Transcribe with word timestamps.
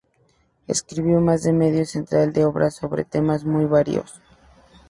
Escribió 0.65 1.19
más 1.21 1.43
de 1.43 1.53
medio 1.53 1.85
centenar 1.85 2.33
de 2.33 2.43
obras 2.43 2.73
sobre 2.75 3.05
temas 3.05 3.45
muy 3.45 3.65
varios. 3.65 4.19